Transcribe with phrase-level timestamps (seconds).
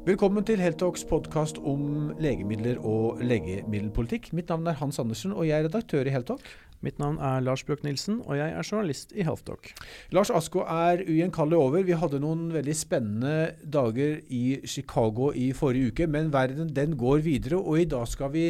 [0.00, 4.30] Velkommen til Heltalks podkast om legemidler og legemiddelpolitikk.
[4.32, 6.46] Mitt navn er Hans Andersen, og jeg er redaktør i Heltalk.
[6.80, 9.68] Mitt navn er Lars Bjørk Nilsen, og jeg er journalist i Healthtalk.
[10.16, 11.84] Lars Asko er ugjenkallelig over.
[11.84, 17.20] Vi hadde noen veldig spennende dager i Chicago i forrige uke, men verden den går
[17.26, 18.46] videre, og i dag skal vi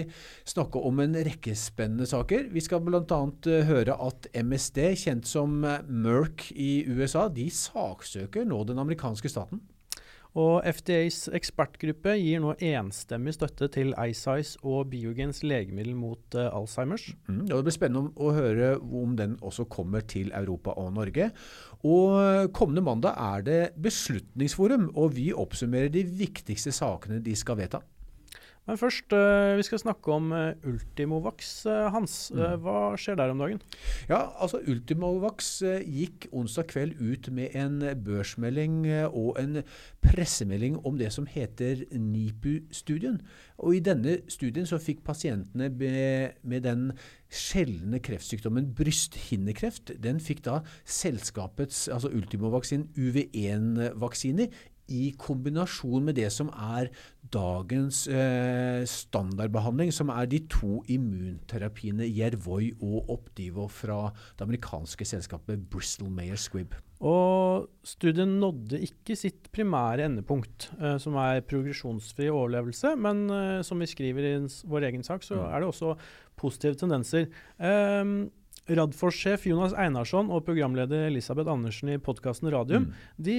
[0.47, 2.47] snakke om en rekke spennende saker.
[2.55, 3.21] Vi skal bl.a.
[3.51, 5.59] Eh, høre at MSD, kjent som
[5.91, 9.67] Merck i USA, de saksøker nå den amerikanske staten.
[10.39, 17.09] Og FDAs ekspertgruppe gir nå enstemmig støtte til Eisize og Biogens legemiddel mot uh, Alzheimers.
[17.27, 21.31] Mm, det blir spennende å høre om den også kommer til Europa og Norge.
[21.83, 27.83] Og Kommende mandag er det Beslutningsforum, og vi oppsummerer de viktigste sakene de skal vedta.
[28.69, 31.67] Men først, uh, vi skal snakke om uh, Ultimovax.
[31.67, 32.61] Uh, Hans, mm.
[32.63, 33.63] hva skjer der om dagen?
[34.11, 35.49] Ja, altså Ultimovax
[35.87, 39.63] gikk onsdag kveld ut med en børsmelding og en
[40.05, 43.21] pressemelding om det som heter NIPU-studien.
[43.59, 46.91] Og I denne studien så fikk pasientene med, med den
[47.31, 54.51] sjeldne kreftsykdommen brysthinnekreft, den fikk da selskapets, altså Ultimovax sin UV1-vaksine
[54.91, 56.91] i kombinasjon med det som er
[57.33, 65.63] dagens eh, standardbehandling, som er de to immunterapiene Yervoy og Opdivo fra det amerikanske selskapet
[65.71, 66.75] Bristol Mayer Squibb.
[67.01, 72.93] Og studien nådde ikke sitt primære endepunkt, eh, som er progresjonsfri overlevelse.
[73.01, 74.35] Men eh, som vi skriver i
[74.69, 75.47] vår egen sak, så mm.
[75.47, 75.95] er det også
[76.41, 77.31] positive tendenser.
[77.57, 78.31] Um,
[78.79, 83.03] Radforsk-sjef Jonas Einarsson og programleder Elisabeth Andersen i podkasten Radium mm.
[83.27, 83.37] de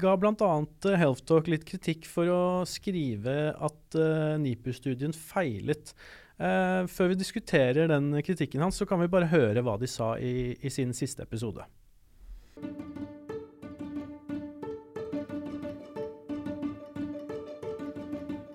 [0.00, 0.50] ga bl.a.
[0.90, 5.94] Eh, Healthtalk litt kritikk for å skrive at uh, NIPU-studien feilet.
[6.34, 10.14] Uh, før vi diskuterer den kritikken hans, så kan vi bare høre hva de sa
[10.18, 11.66] i, i sin siste episode.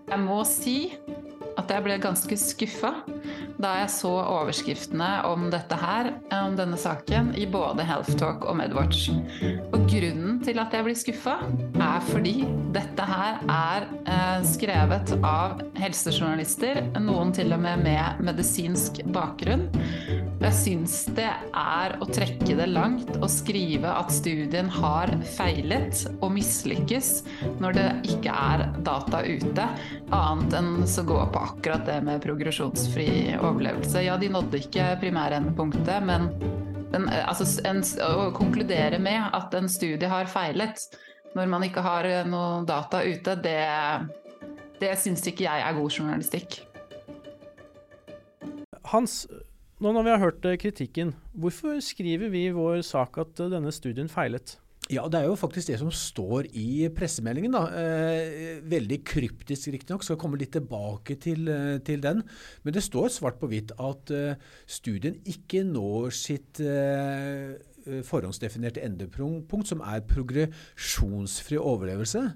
[0.10, 0.78] Jeg må si
[1.74, 2.94] jeg ble ganske skuffa
[3.60, 8.56] da jeg så overskriftene om dette her, om denne saken, i både Health Talk og
[8.56, 9.10] Medwatch.
[9.76, 11.36] Og grunnen til at jeg blir skuffa,
[11.76, 12.38] er fordi
[12.76, 19.68] dette her er eh, skrevet av helsejournalister, noen til og med med medisinsk bakgrunn.
[20.40, 26.32] Jeg syns det er å trekke det langt å skrive at studien har feilet og
[26.38, 27.10] mislykkes
[27.60, 29.66] når det ikke er data ute,
[30.16, 34.06] annet enn å gå på akkurat det med progresjonsfri overlevelse.
[34.06, 36.32] Ja, de nådde ikke primærendepunktet, men
[36.94, 40.88] den, altså, en, å konkludere med at en studie har feilet
[41.36, 43.60] når man ikke har noe data ute, det,
[44.80, 46.62] det syns ikke jeg er god journalistikk.
[48.90, 49.26] Hans,
[49.80, 53.52] nå når vi har hørt eh, kritikken, hvorfor skriver vi i vår sak at eh,
[53.54, 54.58] denne studien feilet?
[54.90, 57.52] Ja, Det er jo faktisk det som står i pressemeldingen.
[57.52, 57.68] da.
[57.78, 62.24] Eh, veldig kryptisk riktignok, skal komme litt tilbake til, eh, til, den.
[62.64, 64.36] Men det står svart på hvitt at eh,
[64.66, 67.54] studien ikke når sitt eh,
[67.86, 72.34] forhåndsdefinerte endepunkt, som er progresjonsfri overlevelse.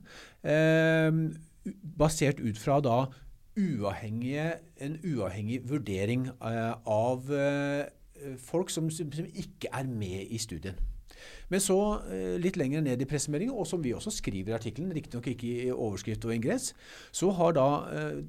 [1.97, 3.07] basert ut fra da
[3.57, 7.83] en uavhengig vurdering uh, av uh,
[8.37, 10.79] folk som, som, ikke er med i studien.
[11.53, 14.93] Men så, uh, litt lenger ned i pressemeldingen, og som vi også skriver i artikkelen,
[14.95, 16.71] riktignok ikke i overskrift og ingress,
[17.13, 17.67] så har da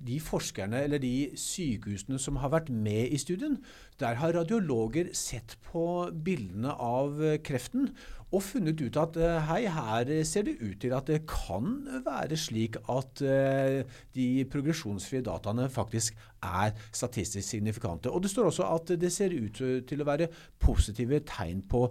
[0.05, 3.57] de forskerne eller de sykehusene som har vært med i studien,
[4.01, 5.87] der har radiologer sett på
[6.27, 7.89] bildene av kreften
[8.35, 11.77] og funnet ut at eh, hei, her ser det ut til at det kan
[12.07, 13.83] være slik at eh,
[14.17, 18.11] de progresjonsfrie dataene faktisk er statistisk signifikante.
[18.11, 20.29] Og Det står også at det ser ut til å være
[20.61, 21.87] positive tegn på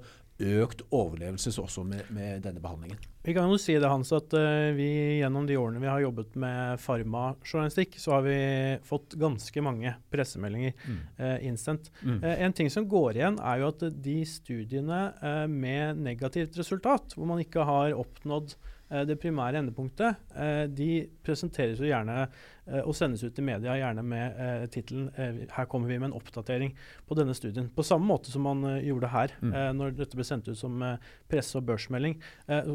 [0.63, 2.99] økt overlevelse også med, med, denne behandlingen.
[3.23, 4.89] Vi kan jo si det, Hans, at uh, vi
[5.21, 8.37] gjennom de årene vi har jobbet med farmajournalistikk, så har vi
[8.87, 10.99] fått ganske mange pressemeldinger mm.
[11.21, 11.91] uh, innsendt.
[12.01, 12.19] Mm.
[12.23, 15.01] Uh, en ting som går igjen, er jo at de studiene
[15.49, 18.55] med negativt resultat, hvor man ikke har oppnådd
[19.07, 20.19] det primære endepunktet,
[20.69, 20.89] de
[21.25, 22.27] presenteres jo gjerne Eh,
[22.63, 26.17] og sendes ut i media, gjerne med eh, tittelen eh, 'Her kommer vi med en
[26.17, 26.73] oppdatering
[27.07, 27.69] på denne studien'.
[27.75, 29.53] På samme måte som man eh, gjorde her, mm.
[29.53, 30.97] eh, når dette ble sendt ut som eh,
[31.29, 32.15] presse- og børsmelding.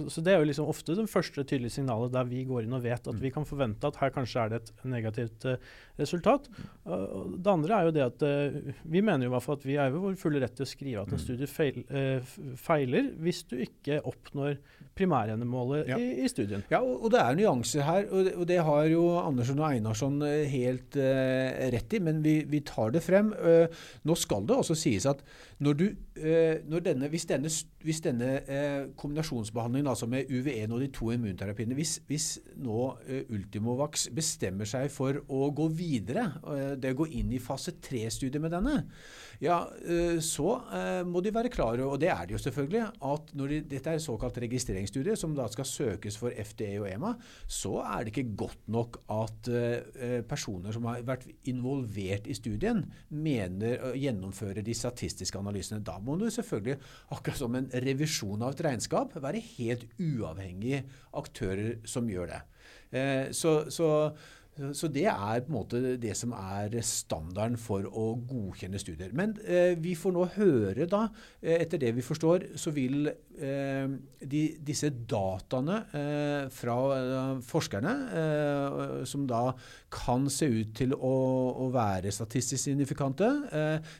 [0.09, 2.83] så det er jo liksom ofte det første tydelige signalet der vi går inn og
[2.83, 3.21] vet at mm.
[3.23, 5.47] vi kan forvente at her kanskje er det et negativt
[5.99, 6.49] resultat.
[6.85, 8.25] det andre er jo det at
[8.83, 10.71] vi mener jo i hvert fall at vi er ved vår fulle rett til å
[10.71, 11.23] skrive at en mm.
[11.23, 11.79] studie feil,
[12.59, 14.59] feiler hvis du ikke oppnår
[14.99, 15.99] primærendemålet ja.
[15.99, 16.65] i, i, studien.
[16.71, 19.69] Ja, og, og, det er nyanser her, og det, og det har jo Andersen og
[19.79, 23.33] Einarsson eh, helt uh, rett i, men vi, vi tar det frem.
[23.39, 23.67] Uh,
[24.09, 25.23] nå skal det også sies at
[25.65, 25.85] når du,
[26.23, 27.51] uh, når denne, hvis, denne,
[27.83, 32.27] hvis denne eh, kombinasjonsbehandlingen, altså med UV1 og de to immunterapiene, hvis, hvis
[32.59, 36.25] nå eh, Ultimovax bestemmer seg for å gå videre,
[36.55, 38.81] eh, det å gå inn i fase 3-studiet med denne,
[39.39, 43.31] ja, eh, så eh, må de være klare, og det er de jo selvfølgelig, at
[43.39, 47.15] når de, dette er såkalt registreringsstudie, som da skal søkes for FDA og EMA,
[47.47, 52.83] så er det ikke godt nok at eh, personer som har vært involvert i studien,
[53.15, 55.48] mener å gjennomføre de statistiske analysene.
[55.87, 56.79] Da må du selvfølgelig,
[57.15, 60.85] akkurat som en revisjon av et regnskap, være helt uavhengige
[61.17, 62.43] aktører som gjør det.
[63.37, 63.89] Så, så
[64.75, 69.13] så det er på en måte det som er standarden for å godkjenne studier.
[69.17, 71.05] Men eh, vi får nå høre, da,
[71.41, 77.95] eh, etter det vi forstår, så vil eh, de, disse dataene eh, fra eh, forskerne,
[78.23, 79.45] eh, som da
[79.95, 81.17] kan se ut til å,
[81.67, 83.29] å være statistisk signifikante,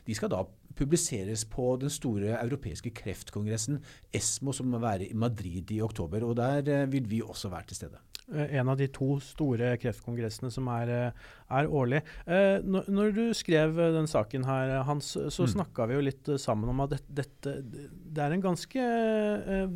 [0.05, 0.43] de skal da
[0.79, 3.81] publiseres på den store europeiske kreftkongressen
[4.15, 6.23] ESMO, som må være i Madrid i oktober.
[6.23, 7.99] og Der vil vi også være til stede.
[8.33, 12.01] Eh, en av de to store kreftkongressene som er, eh, er årlig.
[12.27, 15.53] Eh, når, når, du skrev den saken her, Hans, så mm.
[15.55, 17.55] snakka vi jo litt sammen om at dette, dette,
[17.89, 18.85] det er en ganske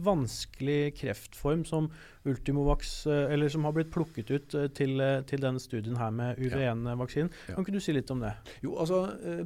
[0.06, 1.90] vanskelig kreftform som
[2.30, 7.31] Ultimovax, eller som har blitt plukket ut til, til denne studien her med UV1-vaksinen.
[7.50, 7.56] Ja.
[7.56, 8.34] Kan ikke du si litt om det?
[8.64, 9.02] Jo, altså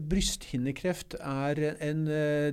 [0.09, 2.06] Brysthinnekreft er en,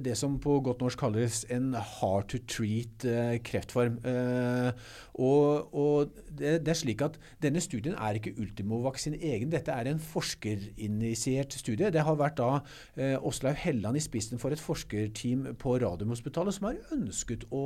[0.04, 3.04] det som på godt norsk kalles en hard to treat
[3.44, 4.00] kreftform.
[5.14, 9.52] Og, og det, det, er slik at Denne studien er ikke Ultimovax sin egen.
[9.52, 11.90] Dette er en forskerinitiert studie.
[11.94, 12.60] Det har vært da
[12.98, 17.64] eh, Åslaug Helland i spissen for et forskerteam på Radiumhospitalet som har ønsket å,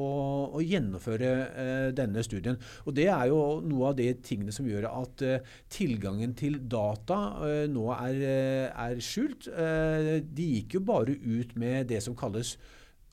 [0.52, 2.47] å gjennomføre eh, denne studien.
[2.86, 7.20] Og Det er jo noe av de tingene som gjør at uh, tilgangen til data
[7.42, 9.50] uh, nå er, eh, er skjult.
[9.52, 12.56] Uh, de gikk jo bare ut med det som kalles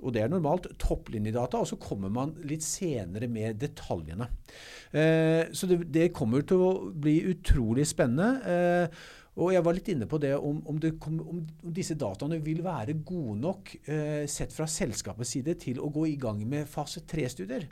[0.04, 4.28] og det er normalt topplinjedata, og så kommer man litt senere med detaljene.
[4.92, 8.28] Eh, så det, det, kommer til å bli utrolig spennende.
[8.44, 9.06] Eh,
[9.36, 11.42] og jeg var litt inne på det om, om, det kom, om
[11.76, 16.16] disse dataene vil være gode nok eh, sett fra selskapets side til å gå i
[16.20, 17.66] gang med fase 3-studier.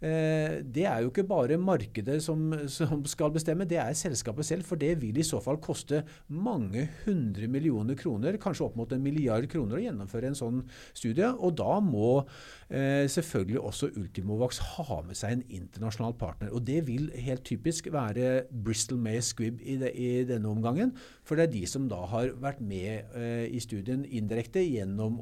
[0.00, 4.64] Eh, det er jo ikke bare markedet som, som, skal bestemme, det er selskapet selv.
[4.64, 9.04] For det vil i så fall koste mange hundre millioner kroner, kanskje opp mot en
[9.04, 10.64] milliard kroner, å gjennomføre en sånn
[10.96, 11.28] studie.
[11.36, 12.22] Og da må
[12.70, 16.52] selvfølgelig også Ultimovax ha med seg en internasjonal partner.
[16.54, 20.94] Og det vil helt typisk være Bristol May Squibb i, de, i denne omgangen.
[21.26, 25.20] For det er de som da har vært med eh, i studien indirekte gjennom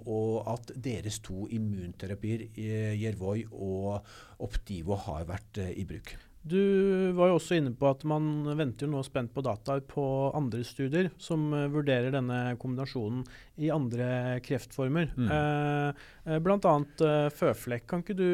[0.48, 4.04] at deres to immunterapier, eh, Yervoy og
[4.44, 6.16] Optivo, har vært eh, i bruk.
[6.48, 10.04] Du var jo også inne på at man venter jo nå spent på data på
[10.36, 13.24] andre studier som uh, vurderer denne kombinasjonen
[13.58, 15.10] i andre kreftformer.
[15.18, 15.30] Mm.
[16.28, 16.74] Eh, Bl.a.
[17.08, 17.86] Eh, føflekk.
[17.90, 18.28] Kan ikke du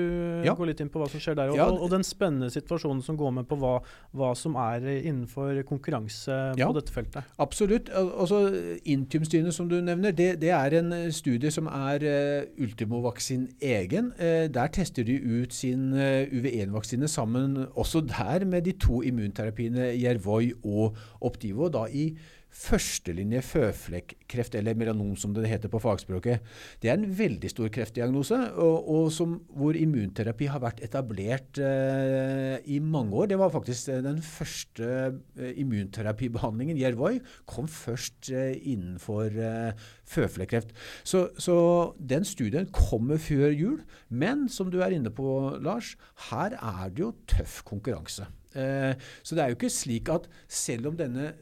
[0.44, 0.55] ja.
[0.56, 1.52] gå litt inn på hva som skjer der?
[1.52, 1.69] Og, ja.
[1.70, 3.78] og, og den spennende situasjonen som går med på hva,
[4.16, 6.69] hva som er innenfor konkurranse ja.
[6.69, 7.31] på dette feltet?
[7.43, 7.90] Absolutt.
[7.94, 8.43] Altså,
[8.90, 13.31] Intium-studiene som du nevner, det, det, er en studie som er uh, Ultimovax
[13.64, 14.12] egen.
[14.55, 20.97] der tester de ut sin UV1-vaksine sammen også der med de to immunterapiene Yervoy og
[21.21, 22.17] Optivo da i
[22.55, 26.45] førstelinje føflekkreft, eller melanom som det heter på fagspråket.
[26.83, 32.56] Det er en veldig stor kreftdiagnose, og, og som, hvor immunterapi har vært etablert eh,
[32.71, 33.33] i mange år.
[33.33, 36.78] Det var faktisk eh, den første eh, immunterapibehandlingen.
[36.78, 37.19] Jervoi
[37.50, 40.75] kom først eh, innenfor eh, føflekkreft.
[41.02, 41.59] Så, så,
[41.99, 43.78] den studien kommer før jul.
[44.09, 45.97] Men som du er inne på, Lars,
[46.31, 48.31] her er det jo tøff konkurranse.
[48.55, 51.33] Så det er jo ikke slik at selv om denne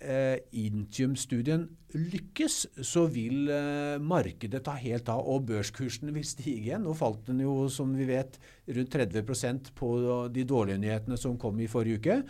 [0.00, 6.84] Intium-studien lykkes, så vil eh, markedet ta helt av, og børskursen vil stige igjen.
[6.86, 8.38] Nå falt den jo, som vi vet,
[8.70, 9.94] rundt 30% på
[10.32, 12.20] de dårlige nyhetene som kom i forrige uke.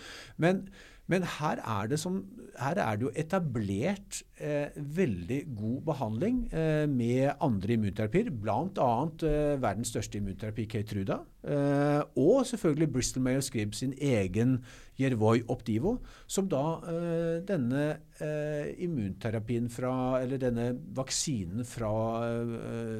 [0.40, 0.64] Men,
[1.10, 2.22] men her, er som,
[2.60, 8.92] her, er det jo etablert eh, veldig god behandling eh, med andre immunterapier, bl.a.
[9.26, 14.58] Eh, verdens største immunterapi, Keytruda, eh, og selvfølgelig Bristol Mayor Scribb sin egen
[15.00, 15.94] Jervoi Optivo,
[16.28, 17.84] som da uh, denne
[18.20, 20.66] uh, immunterapien fra, eller denne
[20.96, 21.92] vaksinen fra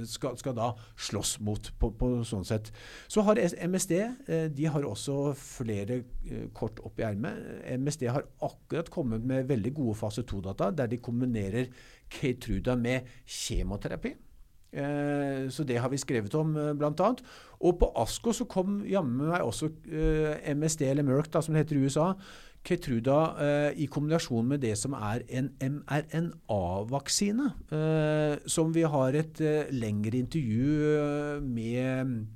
[0.09, 2.71] skal, skal, da slåss mot på, på, sånn sett.
[3.11, 3.93] Så har MSD
[4.57, 6.01] de har også flere
[6.57, 7.37] kort opp i ermet.
[7.77, 11.69] MSD har akkurat kommet med veldig gode fase 2-data, der de kombinerer
[12.11, 14.17] Keytruda med kjemoterapi.
[14.73, 16.75] Eh, så det har vi skrevet om, bl.a.
[16.79, 17.25] blant annet.
[17.61, 21.65] Og på ASKO så kom jammen meg også eh, MSD, eller Merck, da, som det
[21.65, 22.13] heter i USA.
[22.65, 27.49] Ketruda eh, i kombinasjon med det som er en mRNA-vaksine.
[27.73, 32.27] Eh, som vi har et eh, lengre intervju med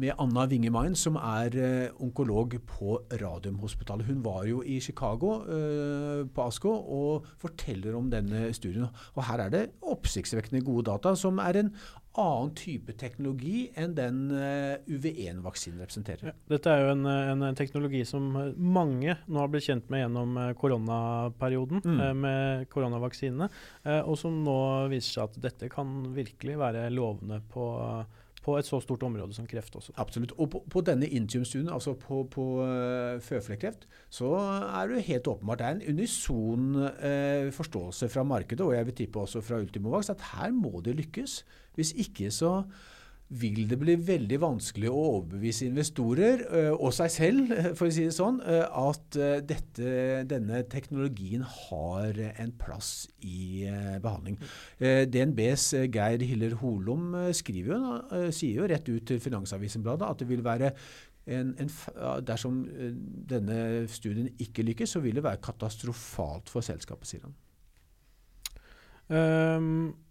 [0.00, 4.06] med Anna Wingemein, som er eh, onkolog på Radiumhospitalet.
[4.10, 8.88] Hun var jo i Chicago eh, på ASKO og forteller om denne studien.
[9.16, 11.70] Og her er det oppsiktsvekkende gode data, som er en
[12.16, 16.30] annen type teknologi enn den eh, UV1-vaksinen representerer.
[16.30, 20.36] Ja, dette er jo en, en, teknologi som mange nå har blitt kjent med gjennom
[20.60, 22.20] koronaperioden, mm.
[22.20, 23.48] med koronavaksinene,
[24.04, 24.60] og som nå
[24.92, 27.68] viser seg at dette kan virkelig være lovende på
[28.46, 29.94] på et så stort område som kreft også.
[29.98, 30.34] Absolutt.
[30.38, 35.62] Og på, på denne Intium-studien, altså på, på uh, føflekkreft, så er det helt åpenbart
[35.62, 40.12] det er en unison uh, forståelse fra markedet, og jeg vil tippe også fra Ultimovax,
[40.14, 41.40] at her må det lykkes.
[41.74, 42.60] Hvis ikke så
[43.28, 48.04] vil det bli veldig vanskelig å overbevise investorer, uh, og seg selv, for å si
[48.06, 49.18] det sånn, uh, at
[49.48, 49.94] dette,
[50.30, 53.66] denne teknologien har en plass i
[54.02, 54.38] behandling.
[54.78, 60.44] DNBs Geir Hiller Holom skriver jo, sier jo rett ut til Finansavisen-bladet at det vil
[60.46, 60.70] være
[61.26, 61.70] en, en,
[62.26, 62.62] dersom
[63.30, 67.38] denne studien ikke lykkes, så vil det være katastrofalt for selskapet, sier han.
[69.06, 70.05] Um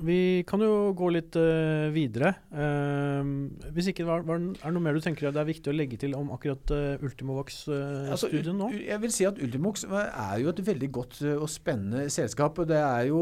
[0.00, 2.32] vi kan jo gå litt uh, videre.
[2.48, 5.74] Uh, hvis ikke var, var, Er det noe mer du tenker det er viktig å
[5.76, 8.70] legge til om akkurat uh, Ultimovax-studien altså, nå?
[8.80, 12.56] Jeg vil si at Ultimovax er jo et veldig godt og spennende selskap.
[12.68, 13.20] det er jo,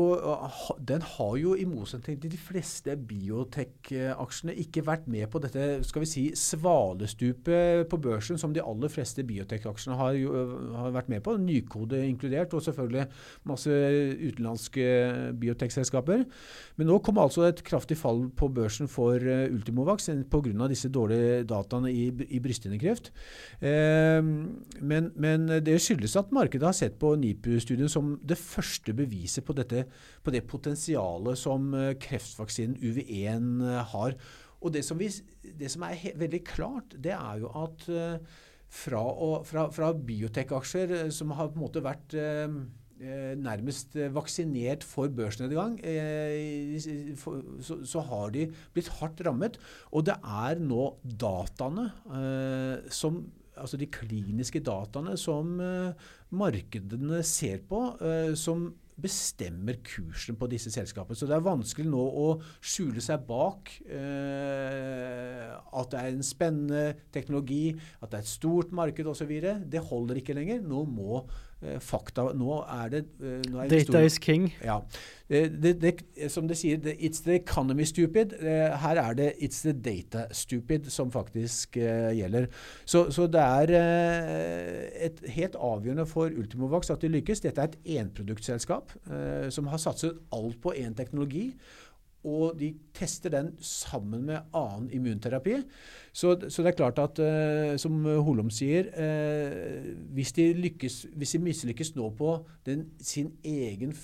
[0.78, 6.04] Den har jo i motsetning til de fleste biotech-aksjene ikke vært med på dette skal
[6.04, 10.20] vi si, svalestupet på børsen som de aller fleste biotech-aksjene har,
[10.78, 11.34] har, vært med på.
[11.40, 13.08] Nykode inkludert, og selvfølgelig
[13.50, 13.74] masse
[14.30, 14.88] utenlandske
[15.40, 16.24] biotek-selskaper.
[16.78, 20.68] Men nå kom altså et kraftig fall på børsen for uh, Ultimovax pga.
[20.70, 23.10] disse dårlige dataene i, i brysthinnekreft.
[23.62, 24.20] Uh,
[24.80, 29.56] men, men, det skyldes at markedet har sett på NIPU-studien som det første beviset på,
[29.56, 29.86] dette,
[30.22, 34.16] på det potensialet som uh, kreftvaksinen UV1 uh, har.
[34.60, 35.08] Og det som, vi,
[35.56, 37.86] det som er veldig klart, det er jo at
[38.70, 39.00] fra,
[39.48, 42.48] fra, fra biotek-aksjer som har på en måte vært Eh,
[43.00, 49.58] nærmest eh, vaksinert for børsnedgang, eh, så, har de blitt hardt rammet.
[49.92, 51.90] Og det er nå dataene
[52.92, 53.22] som
[53.60, 55.58] altså de kliniske dataene som
[56.30, 57.82] markedene ser på,
[58.38, 61.16] som bestemmer kursen på disse selskapene.
[61.16, 62.26] Så det er vanskelig nå å
[62.60, 66.82] skjule seg bak eh, at det er en spennende
[67.14, 69.32] teknologi, at det er et stort marked osv.
[69.72, 70.60] Det holder ikke lenger.
[70.64, 71.49] Nå må Eh,
[71.84, 74.48] fakta Nå er det eh, nå er Data is king.
[74.64, 74.80] Ja.
[75.30, 75.92] Det, det,
[76.32, 78.32] som det sier, det, it's the economy stupid.
[78.40, 82.48] Eh, her er det it's the data stupid som faktisk uh, gjelder.
[82.84, 87.44] Så, så, det er uh, et helt avgjørende for Ultimovax at de lykkes.
[87.44, 91.52] Dette er et enproduktselskap uh, som har satset alt på én teknologi
[92.24, 95.56] og de tester den sammen med annen immunterapi.
[96.12, 101.36] Så, så det er klart at, uh, som Holom sier, uh, hvis, de lykkes, hvis
[101.36, 103.94] de mislykkes nå på den, sin egen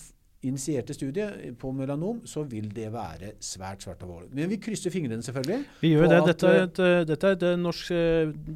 [0.46, 4.28] initierte studie på melanom, så vil det være svært svært alvorlig.
[4.37, 5.64] Men vi krysser fingrene, selvfølgelig.
[5.80, 6.20] Vi gjør det.
[6.28, 7.90] Dette er, et, eh, dette er et norsk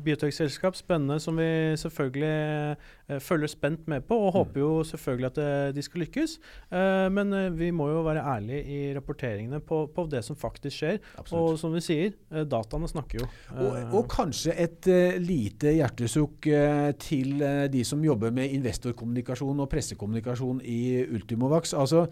[0.04, 1.48] biotekselskap, spennende, som vi
[1.80, 2.76] selvfølgelig Eh,
[3.18, 6.36] følger spent med på, og håper jo selvfølgelig at eh, de skal lykkes.
[6.70, 10.98] Eh, men vi må jo være ærlige i rapporteringene på, på det som faktisk skjer.
[11.18, 11.40] Absolutt.
[11.40, 13.28] Og som vi sier, dataene snakker jo.
[13.58, 14.90] Og, og kanskje et
[15.20, 16.48] lite hjertesukk
[17.02, 21.74] til de som jobber med investorkommunikasjon og pressekommunikasjon i Ultimovax.
[21.78, 22.06] Altså,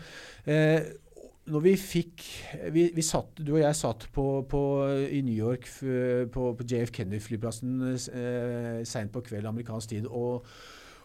[1.49, 2.25] når vi fikk
[2.75, 4.62] vi, vi satt, Du og jeg satt på, på,
[5.09, 5.69] i New York
[6.33, 10.09] på, på JF Kennedy-flyplassen eh, seint på kveld amerikansk tid.
[10.09, 10.47] og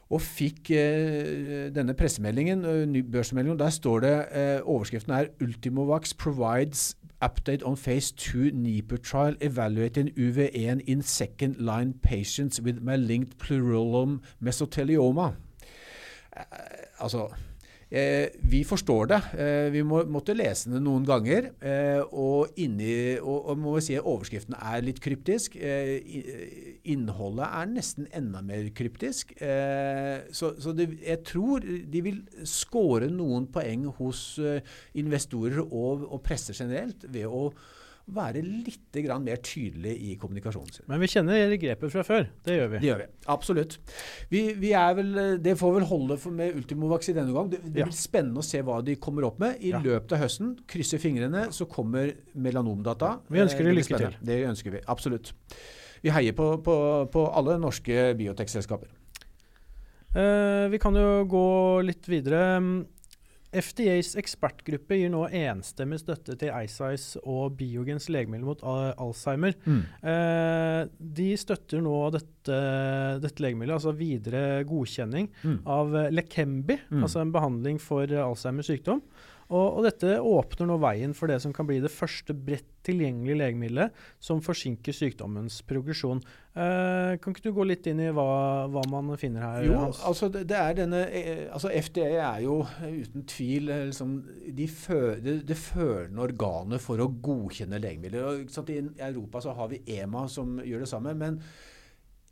[0.10, 3.60] og fikk eh, denne pressemeldingen, uh, børsmeldingen.
[3.60, 10.10] Der står det eh, Overskriften er 'Ultimovax provides update on phase 2 NIPU trial evaluating
[10.17, 15.31] UV1 in second line patients with malignant pluralum mesotelioma'.
[16.38, 16.43] Eh,
[17.00, 17.52] altså Eh,
[17.93, 19.19] vi forstår det.
[19.38, 21.51] Eh, vi må, måtte lese det noen ganger.
[21.62, 25.59] Eh, og, inni, og, og må si overskriften er litt kryptisk.
[25.62, 26.01] Eh,
[26.89, 29.35] innholdet er nesten enda mer kryptisk.
[29.38, 32.19] Eh, så, så det, jeg tror de vil
[32.50, 37.50] score noen poeng hos eh, investorer og, og presse generelt ved å
[38.13, 40.86] være litt grann mer tydelig i kommunikasjonen sin.
[40.91, 42.25] Men vi kjenner grepet fra før.
[42.43, 42.79] Det gjør vi.
[42.83, 43.05] Det gjør vi.
[43.31, 43.77] Absolutt.
[44.29, 47.50] Vi, vi vel, det får vel holde med Ultimovax i denne gang.
[47.53, 47.86] Det, det Ja.
[47.88, 49.55] blir spennende å se hva de kommer opp med.
[49.63, 49.79] I Ja.
[49.79, 53.19] løpet av høsten, krysser fingrene, så kommer melanomdata.
[53.29, 54.17] Vi ønsker dere de det lykke til.
[54.22, 54.81] Det ønsker vi.
[54.88, 55.31] Absolutt.
[56.03, 56.75] Vi heier på, på,
[57.10, 58.89] på alle norske biotekselskaper.
[60.13, 61.45] Eh, vi kan jo gå
[61.88, 62.60] litt videre.
[63.53, 69.53] Mm, FDAs ekspertgruppe gir nå enstemmig støtte til Eisize og Biogens legemiddel mot Alzheimer.
[69.63, 69.83] Alzheimer.
[70.03, 72.57] Eh, de støtter nå dette,
[73.24, 75.60] dette legemiddelet, altså videre godkjenning Mm.
[75.67, 77.03] av Lekembi, Mm.
[77.03, 79.01] altså en behandling for Alzheimers sykdom.
[79.50, 83.39] Og, og dette åpner nå veien for det som kan bli det første bredt tilgjengelige
[83.39, 86.21] legemiddelet som forsinker sykdommens progresjon.
[86.53, 88.25] Eh, kan ikke du gå litt inn i hva,
[88.71, 89.67] hva man finner her?
[89.69, 90.01] Jo, Hans?
[90.05, 94.17] altså det, det er denne eh, altså FDA er jo eh, uten tvil eh, liksom,
[94.59, 98.43] de fø, det, det førende organet for å godkjenne legemidler.
[98.43, 101.15] Og, I Europa så har vi EMA som gjør det samme.
[101.17, 101.39] men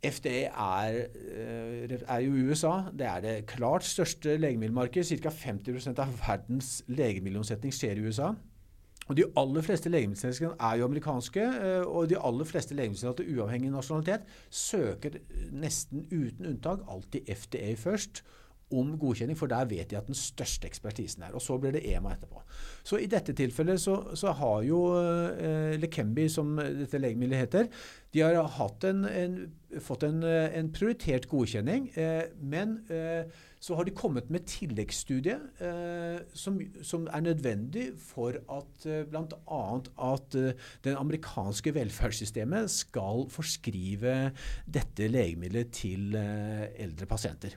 [0.02, 2.90] FDA er, eh, er jo USA.
[2.98, 5.22] Det er det klart største legemiddelmarkedet.
[5.22, 5.30] Ca.
[5.30, 8.32] 50% av verdens legemiddelomsetning skjer i USA.
[9.08, 13.68] Og De aller fleste legemiddelselskapene er jo amerikanske, eh, og de aller fleste legemiddelselskaper uavhengig
[13.68, 15.18] av nasjonalitet søker
[15.52, 18.22] nesten uten unntak alltid FDA først
[18.72, 21.36] om godkjenning, for der vet de at den største ekspertisen er.
[21.36, 22.42] Og så blir det EMA etterpå.
[22.84, 27.70] Så i dette tilfellet så, så har jo eh, Lekembi, som dette legemiddelet heter,
[28.12, 28.36] de har
[28.88, 29.38] en, en,
[29.80, 35.36] fått en, eh, en prioritert godkjenning, eh, men eh, så har de kommet med tilleggsstudie
[35.62, 39.60] eh, som, som er nødvendig for at eh, bl.a.
[40.10, 44.16] at eh, det amerikanske velferdssystemet skal forskrive
[44.66, 47.54] dette legemiddelet til eldre pasienter.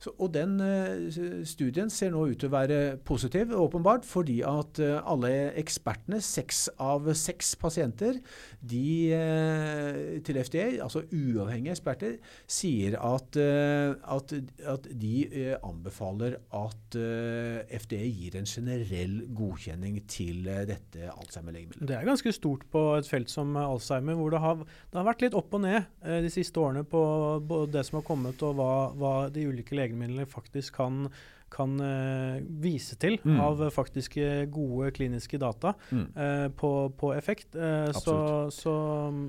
[0.00, 1.10] Så, og den eh,
[1.44, 6.70] studien ser nå ut til å være positiv, åpenbart, fordi at eh, alle ekspertene, seks
[6.80, 8.16] av seks pasienter,
[8.64, 12.16] de eh, til FDA, altså uavhengige eksperter,
[12.48, 14.32] sier at, at,
[14.72, 15.12] at de
[15.66, 21.88] anbefaler at FDA gir en generell godkjenning til dette Alzheimer-legemiddelet.
[21.90, 25.26] Det er ganske stort på et felt som Alzheimer, hvor det har, det har vært
[25.26, 25.90] litt opp og ned
[26.24, 27.02] de siste årene på
[27.44, 31.08] både det som har kommet og hva, hva de ulike legemidlene faktisk kan,
[31.50, 33.40] kan eh, vise til Mm.
[33.42, 36.06] av faktiske gode kliniske data Mm.
[36.16, 37.54] eh, på, på effekt.
[37.56, 38.14] Eh, så,
[38.54, 38.74] så,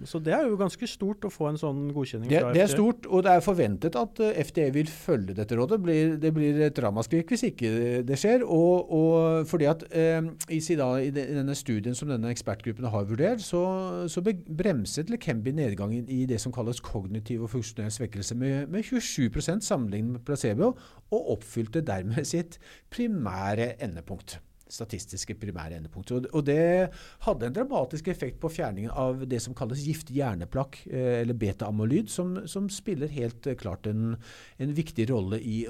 [0.06, 2.72] så det er jo ganske stort å få en sånn godkjenning Det, fra det er
[2.72, 5.80] stort, og det er forventet at FDA vil følge dette rådet.
[5.80, 7.72] Det blir, det blir et ramaskrik hvis ikke
[8.08, 8.46] det skjer.
[8.46, 12.30] Og, og fordi at eh, i, si da, i, de- i denne studien som denne
[12.32, 13.64] ekspertgruppen har vurdert, så,
[14.12, 19.66] så bremset Lekembi nedgangen i det som kalles kognitiv og funksjonell svekkelse med, med 27%
[19.66, 20.74] sammenlignet med placebo,
[21.12, 22.60] og oppfylte dermed sitt
[22.94, 24.40] primære endepunkt
[24.72, 26.12] statistiske primære endepunkt.
[26.12, 26.90] Og, det
[27.26, 32.10] hadde en dramatisk effekt på fjerningen av det som kalles giftig hjerneplakk, eh, eller beta-amolyd,
[32.12, 34.16] som, som spiller helt eh, klart en,
[34.60, 35.66] en viktig rolle i,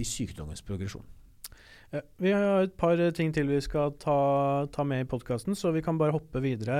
[0.00, 1.06] i sykdommens progresjon.
[1.92, 5.56] Eh, Vi har et par eh, ting til vi skal ta, ta med i podkasten,
[5.58, 6.76] så vi kan bare hoppe videre.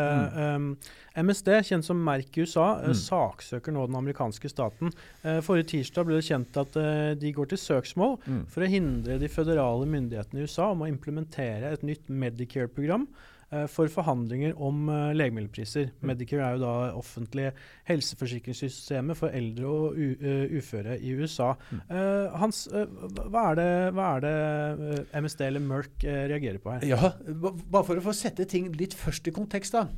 [0.54, 0.76] Um,
[1.18, 2.94] MSD, kjent som Merk i USA, eh, Mm.
[2.94, 4.92] saksøker nå den amerikanske staten.
[5.24, 8.46] Uh, forrige tirsdag ble det kjent at uh, de går til søksmål Mm.
[8.46, 13.39] for å hindre de føderale myndighetene i USA om å implementere et nytt Medicare-program eh,
[13.70, 15.88] for forhandlinger om eh, legemiddelpriser.
[15.90, 16.10] Mm.
[16.12, 17.48] Medicare er jo da offentlig
[17.88, 21.52] helseforsikringssystemet for eldre og eh, uføre i USA.
[21.70, 21.80] Mm.
[21.88, 26.62] Eh, Hans, eh, hva er det, hva er det eh, MSD eller Merck eh, reagerer
[26.62, 26.86] på her?
[26.86, 29.88] Ja, bare for å få sette ting litt først i kontekst, da.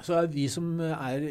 [0.00, 1.24] Så er vi som er,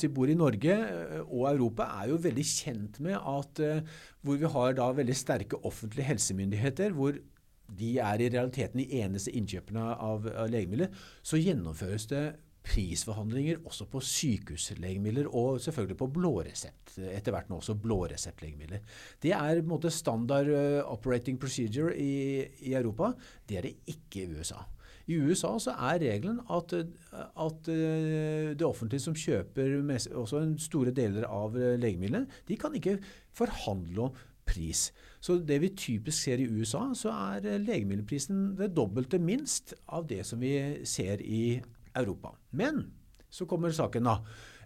[0.00, 4.40] si, bor i Norge eh, og Europa, er jo veldig kjent med at eh, hvor
[4.40, 7.18] vi har da veldig sterke offentlige helsemyndigheter, hvor
[7.66, 10.92] de er i realiteten de eneste innkjøperne av, av legemidler,
[11.26, 12.24] så gjennomføres det
[12.66, 16.96] prisforhandlinger også på sykehuslegemidler og selvfølgelig på blåresept.
[17.12, 18.82] Etter hvert nå også blåreseptlegemidler.
[19.22, 23.12] Det er på en måte standard eh, operating procedure i, i Europa.
[23.46, 24.64] Det er det ikke i USA.
[25.06, 29.76] I USA så er regelen at, at eh, det offentlige som kjøper
[30.18, 32.98] også store deler av eh, legemidlene, de kan ikke
[33.36, 34.88] forhandle om pris.
[35.26, 40.06] Så det vi typisk ser i USA, så er eh, legemiddelprisen det dobbelte minst av
[40.06, 41.58] det som vi ser i
[41.96, 42.36] Europa.
[42.54, 42.84] Men
[43.32, 44.20] så kommer saken, da.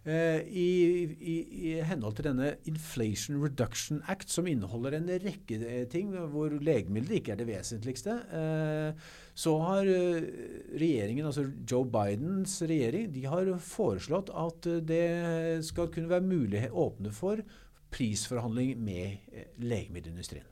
[0.05, 0.69] Eh, i,
[1.21, 1.35] i,
[1.71, 7.19] I henhold til denne Inflation Reduction Act, som inneholder en rekke eh, ting hvor legemidler
[7.19, 8.19] ikke er det vesentligste,
[9.41, 15.05] så har regjeringen, altså Joe Bidens regjering, de har foreslått at det
[15.65, 17.41] skal kunne være mulig åpne for
[17.91, 20.47] prisforhandling med eh, legemiddelindustrien.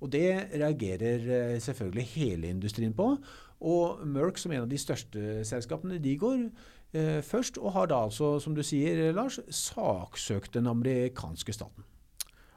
[0.00, 3.14] Og det reagerer eh, selvfølgelig hele industrien på.
[3.60, 6.48] Og Merck, som en av de største selskapene, de går
[6.92, 11.86] eh, først, og har da altså, som du sier, Lars, saksøkt den amerikanske staten.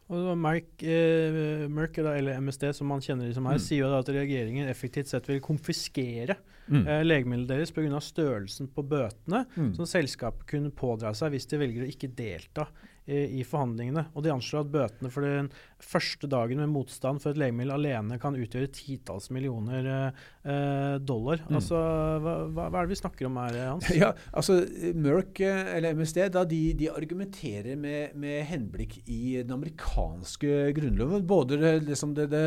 [0.10, 3.64] Og Merck, eh, Merck, eller MSD, som man kjenner de som her, mm.
[3.64, 6.82] sier da at regjeringen effektivt sett vil konfiskere mm.
[6.82, 8.02] eh, legemidlene deres pga.
[8.02, 9.76] størrelsen på bøtene mm.
[9.78, 12.66] som selskapet kunne pådra seg hvis de velger å ikke delta
[13.10, 14.06] i, forhandlingene.
[14.14, 18.20] Og de anslår at bøtene for den første dagen med motstand for et legemiddel alene
[18.22, 21.44] kan utgjøre titalls millioner eh, dollar.
[21.48, 21.58] Mm.
[21.60, 21.80] Altså,
[22.24, 23.90] hva, hva, er det vi snakker om her, Hans?
[24.00, 24.60] Ja, altså
[24.96, 31.26] Merck, eh, eller MSD, da, de, de argumenterer med, med, henblikk i den amerikanske grunnloven.
[31.30, 32.44] Både det, liksom det, det,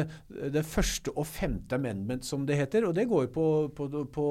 [0.53, 2.89] det, første og femte amendment, som det heter.
[2.89, 3.47] Og det går på,
[3.77, 4.29] på, på,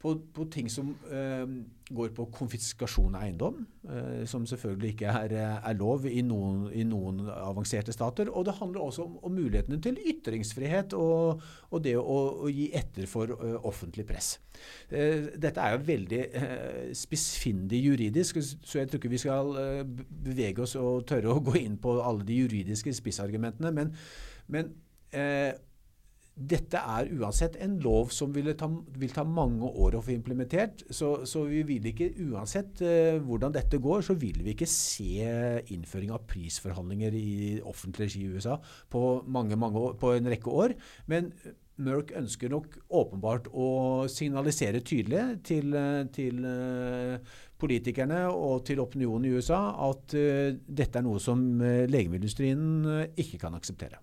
[0.00, 1.44] på ting som eh,
[1.92, 6.86] går på konfiskasjon av eiendom, eh, som selvfølgelig ikke er, er lov i noen, i
[6.88, 8.30] noen, avanserte stater.
[8.32, 12.70] Og det handler også om, om mulighetene til ytringsfrihet og, og det å, å, gi
[12.80, 14.32] etter for uh, offentlig press.
[14.88, 19.52] Uh, dette er jo veldig uh, spissfindig juridisk, så jeg tror ikke vi skal
[20.08, 23.74] bevege oss og tørre å gå inn på alle de juridiske spissargumentene.
[23.76, 23.92] Men,
[24.48, 24.72] men
[26.40, 30.86] dette er uansett en lov som ta, vil ta mange år å få implementert.
[30.88, 35.26] Så, så vi vil ikke, uansett uh, hvordan dette går, så vil vi ikke se
[35.74, 38.56] innføring av prisforhandlinger i offentlig regi i USA
[38.90, 40.76] på, mange, mange år, på en rekke år.
[41.12, 41.34] Men
[41.80, 43.68] Merck ønsker nok åpenbart å
[44.12, 45.76] signalisere tydelig til,
[46.12, 53.10] til uh, politikerne og til opinionen i USA at uh, dette er noe som legemiddelindustrien
[53.20, 54.00] ikke kan akseptere.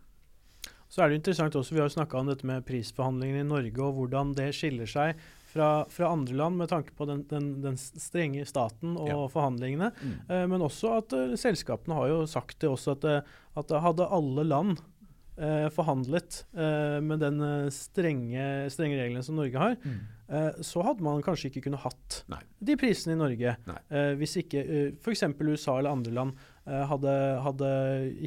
[0.87, 3.83] Så er det interessant også, Vi har jo snakka om dette med prisforhandlingene i Norge
[3.83, 5.19] og hvordan det skiller seg
[5.51, 9.21] fra, fra andre land med tanke på den, den, den strenge staten og ja.
[9.31, 9.91] forhandlingene.
[9.95, 10.17] Mm.
[10.27, 14.07] Eh, men også at uh, selskapene har jo sagt det også at, uh, at hadde
[14.17, 14.77] alle land
[15.39, 17.41] uh, forhandlet med den
[17.73, 20.63] strenge, strenge reglene som Norge har, mm.
[20.65, 22.39] så hadde man kanskje ikke kunnet hatt Nei.
[22.59, 23.53] de prisene i Norge.
[24.19, 25.23] hvis ikke uh, f.eks.
[25.37, 27.13] USA eller andre land Eh, hadde,
[27.45, 27.69] hadde,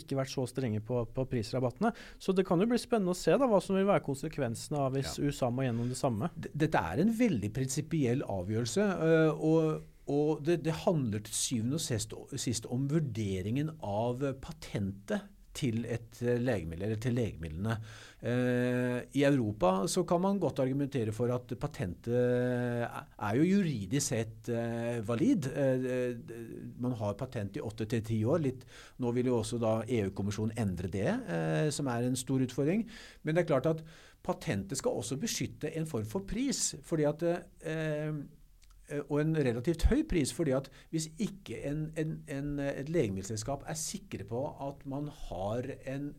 [0.00, 1.92] ikke vært så strenge på, på, prisrabattene.
[2.20, 4.96] Så det kan jo bli spennende å se da, hva som vil være konsekvensene av
[4.96, 5.28] hvis ja.
[5.28, 6.30] USA må gjennom det samme.
[6.36, 8.86] Dette er en veldig prinsipiell avgjørelse.
[9.08, 15.84] Eh, og, og det, det, handler til syvende og sist om vurderingen av patentet til
[15.90, 17.76] et legemiddel, eller til legemidlene.
[18.20, 24.50] Eh, I Europa så kan man godt argumentere for at patentet er jo juridisk sett
[24.52, 25.48] eh, valid.
[25.48, 26.12] Eh,
[26.80, 28.44] man har patent i åtte til ti år.
[28.44, 28.66] Litt,
[29.00, 31.08] nå vil jo også EU-kommisjonen endre det,
[31.74, 32.86] som er en stor utfordring.
[33.22, 33.82] Men det er klart at
[34.22, 36.74] patentet skal også beskytte en form for pris.
[36.84, 37.24] fordi at
[39.08, 40.32] og en relativt høy pris.
[40.32, 45.70] fordi at hvis ikke en, en, en, et legemiddelselskap er sikre på at man har
[45.86, 46.12] en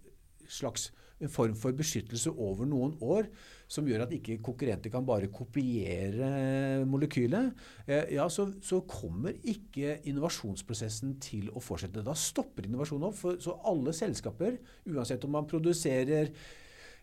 [0.48, 0.92] slags
[1.30, 3.28] form for beskyttelse over noen år
[3.72, 7.52] som gjør at ikke konkurrenter kan bare kopiere molekylet,
[7.86, 12.04] eh, ja, så, så, kommer ikke innovasjonsprosessen til å fortsette.
[12.04, 13.20] Da stopper innovasjonen opp.
[13.22, 14.58] For, så alle selskaper,
[14.92, 16.50] uansett om man produserer eh,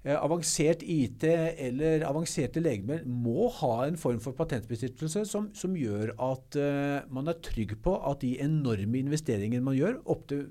[0.07, 6.59] avansert IT eller avanserte legemidler, må ha en form for patentbeskyttelse som, som gjør at
[6.61, 10.47] uh, man er trygg på at de enorme investeringene man gjør, opptil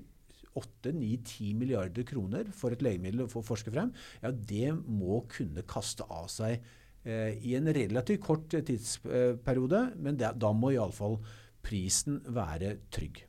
[0.58, 6.28] 8-9-10 milliarder kroner for et legemiddel å forske frem, ja, det må kunne kaste av
[6.32, 11.18] seg uh, i en relativt kort tidsperiode, men det, da må iallfall
[11.64, 13.24] prisen være trygg.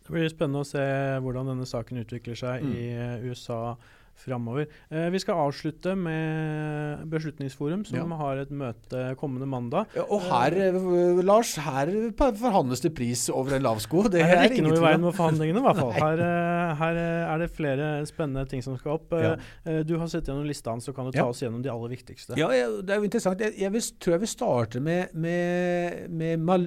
[0.00, 0.82] Det blir spennende å se
[1.22, 2.70] hvordan denne saken utvikler seg mm.
[2.74, 2.86] i
[3.30, 3.76] USA
[4.20, 4.68] framover.
[4.90, 8.18] Eh, vi skal avslutte med Beslutningsforum, som ja.
[8.20, 9.90] har et møte kommende mandag.
[9.96, 14.04] Ja, og her, eh, Lars, her forhandles det pris over en lav sko.
[14.08, 15.92] Det det er ikke noe i veien med forhandlingene, i hvert fall.
[16.00, 19.12] Her, eh, her, er det flere spennende ting som skal opp.
[19.16, 19.34] Ja.
[19.68, 21.92] Eh, du har sett gjennom lista hans, så kan du ta oss gjennom de aller
[21.92, 22.36] viktigste.
[22.38, 23.42] Ja, det er jo interessant.
[23.42, 26.66] Jeg, jeg vil, tror jeg vil starte med, med, med mal,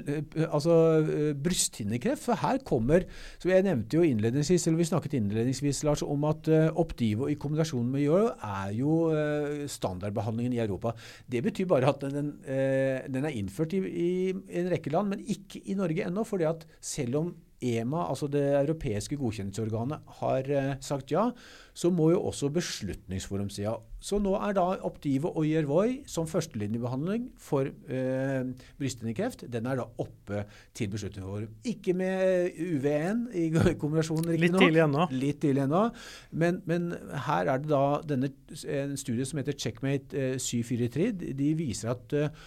[0.50, 0.76] altså,
[1.44, 2.24] brysthinnekreft.
[2.28, 3.08] For her kommer,
[3.42, 7.90] som jeg nevnte jo innledningsvis, eller vi snakket innledningsvis, Lars, om at Optivo i kombinasjon
[7.94, 10.96] med Euro er jo uh, standardbehandlingen i Europa.
[11.30, 14.12] Det betyr bare at den, uh, den er innført i, i,
[14.60, 16.24] en rekke land, men ikke i Norge ennå.
[16.28, 21.30] fordi at selv om EMA, altså det europeiske godkjenningsorganet, har uh, sagt ja,
[21.74, 23.74] så må jo også Beslutningsforum si ja.
[24.04, 28.50] Så nå er da Optive og Yervoy som førstelinjebehandling for uh,
[28.80, 30.44] brysthinnekreft, den er da oppe
[30.76, 31.54] til Beslutningsforum.
[31.72, 33.48] Ikke med UV1 i
[33.82, 35.08] kombinasjon, Litt tidlig ennå.
[35.16, 35.86] Litt tidlig ennå.
[36.32, 36.92] Men, men,
[37.30, 38.34] her er det da denne,
[38.68, 41.34] en studie som heter Checkmate uh, 743.
[41.40, 42.46] De viser at uh,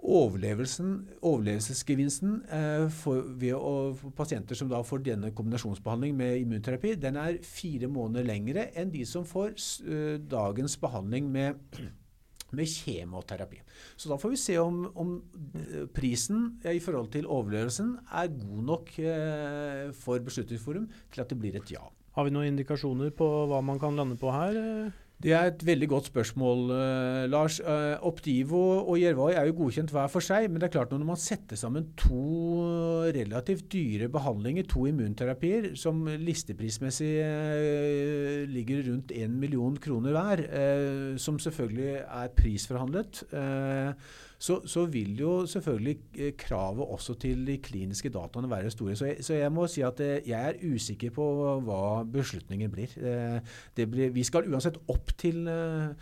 [0.00, 3.20] overlevelsesgevinsten eh, for,
[3.56, 8.62] å, for pasienter som da får denne kombinasjonsbehandling med immunterapi, den er fire måneder lengre
[8.78, 9.50] enn de som får
[9.84, 11.54] eh, dagens behandling med
[12.56, 13.60] med kjemoterapi.
[13.94, 15.22] Så da får vi se om, om
[15.54, 17.88] eh, prisen eh, i forhold til overlevelsen
[18.22, 21.84] er god nok eh, for Beslutningsforum til at det blir et ja.
[22.16, 24.52] Har vi noen indikasjoner på hva man kan lande på her?
[25.20, 27.58] Det er et veldig godt spørsmål, uh, Lars.
[27.60, 31.04] Uh, Optivo og Jervai er jo godkjent hver for seg, men det er klart når
[31.10, 32.22] man setter sammen to
[33.12, 37.12] relativt dyre behandlinger, to immunterapier, som listeprismessig
[38.48, 40.44] ligger rundt 1 million kroner hver,
[41.20, 43.24] som selvfølgelig er prisforhandlet,
[44.40, 48.96] så, så, vil jo selvfølgelig kravet også til de kliniske dataene være store.
[48.96, 51.26] Så jeg, så jeg må si at jeg er usikker på
[51.66, 52.96] hva beslutningen blir.
[53.76, 55.92] blir vi skal uansett opp til eh,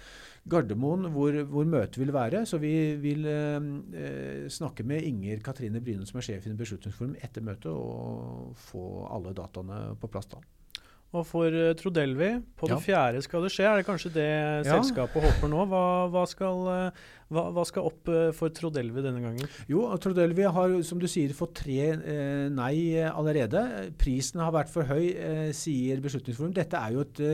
[0.48, 2.44] Gardermoen, hvor, hvor, møtet vil være.
[2.46, 2.72] Så vi
[3.02, 3.58] vil eh,
[4.04, 8.84] eh, snakke med Inger Katrine Bryne, som er sjef i Beslutningsforum, etter møtet, og få
[9.10, 10.40] alle dataene på plass da.
[11.16, 12.74] Og for uh, Trodelvi, på ja.
[12.74, 13.64] det fjerde skal det skje.
[13.64, 14.74] Er det kanskje det ja.
[14.74, 15.62] selskapet håper nå?
[15.70, 19.48] Hva, hva, skal, uh, hva, hva, skal, opp uh, for Trodelvi denne gangen?
[19.72, 21.94] Jo, Trodelvi har som du sier fått tre
[22.52, 23.64] nei allerede.
[24.00, 25.08] Prisen har vært for høy,
[25.56, 26.52] sier Beslutningsforum.
[26.56, 27.24] Dette er jo et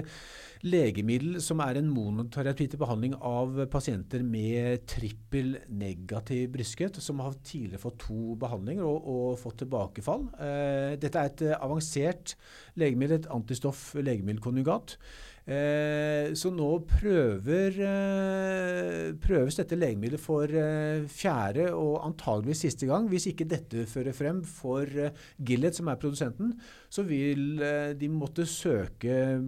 [0.64, 7.36] legemiddel som er en monoterapi til behandling av pasienter med trippel negativ brystkreft, som har
[7.44, 10.26] tidligere fått to behandlinger og, og fått tilbakefall.
[10.40, 12.34] Eh, dette er et avansert
[12.80, 14.96] legemiddel, et antistoff legemiddelkonjugat.
[15.44, 23.08] Eh, så nå prøver, eh, prøves dette legemiddelet for eh, fjerde og antageligvis siste gang.
[23.10, 26.54] Hvis ikke dette fører frem for Gillett, Gilead, som er produsenten,
[26.90, 29.40] så vil eh, de måtte søke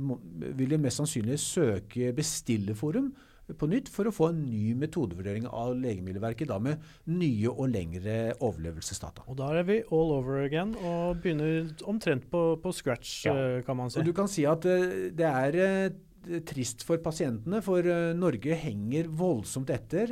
[0.57, 3.12] vil de mest sannsynlig søke bestillerforum
[3.46, 8.16] på nytt for å få en ny metodevurdering av Legemiddelverket, da med nye og lengre
[8.40, 9.22] overlevelsesdata.
[9.31, 13.37] Og Da er vi all over again og begynner omtrent på, på scratch, ja.
[13.37, 14.00] Eh, kan man si.
[14.00, 15.61] Og du kan si at det er
[16.48, 20.10] trist for pasientene, for uh, Norge henger voldsomt etter.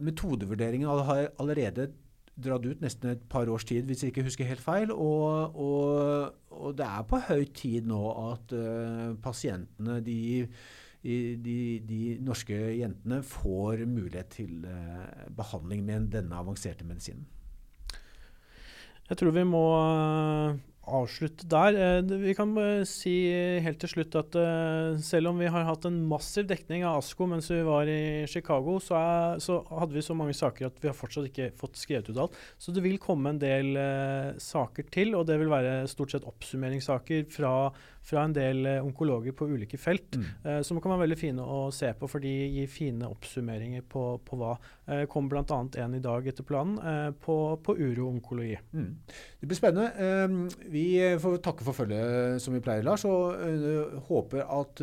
[0.00, 1.90] metodevurderingen har allerede
[2.34, 4.90] dratt ut nesten et par års tid, hvis jeg ikke husker helt feil.
[4.90, 8.00] Og, og, og det er på høy tid nå
[8.32, 8.56] at
[9.22, 10.48] pasientene de
[11.04, 17.26] de, de, norske jentene får mulighet til eh, behandling med denne avanserte medisinen.
[19.04, 20.54] Jeg tror vi må eh,
[20.84, 21.78] avslutte der.
[21.78, 22.52] Eh, vi kan
[22.88, 23.14] si
[23.64, 24.36] helt til slutt at
[25.04, 28.76] selv om vi har hatt en massiv dekning av ASKO mens vi var i Chicago,
[28.82, 32.10] så, er, så hadde vi så mange saker at vi har fortsatt ikke fått skrevet
[32.10, 32.38] ut alt.
[32.58, 33.74] Så det vil komme en del
[34.42, 37.54] saker til, og det vil være stort sett oppsummeringssaker fra
[38.04, 40.26] fra en del eh, onkologer på ulike felt, mm.
[40.44, 44.04] uh, som kan være veldig fine å se på, for de gir fine oppsummeringer på,
[44.24, 44.54] på hva.
[44.84, 45.44] Uh, kom bl.a.
[45.80, 48.58] en i dag etter planen uh, på, på uroonkologi.
[48.76, 48.90] Mm.
[49.40, 49.90] Det blir spennende.
[50.72, 50.84] Vi
[51.20, 54.82] får takke for følget som vi pleier, Lars, og håper at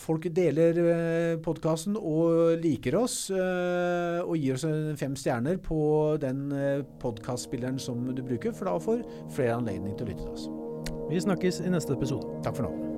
[0.00, 4.66] folk deler uh, podkasten og liker oss, og gir oss
[5.00, 5.78] fem stjerner på
[6.22, 10.36] den uh, podkastspilleren som du bruker, for da får flere anledning til å lytte til
[10.36, 10.63] oss.
[11.10, 12.40] Vi snakkes i neste episode.
[12.42, 12.93] Takk for nå.